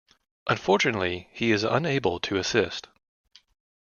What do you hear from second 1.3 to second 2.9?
he is unable to assist.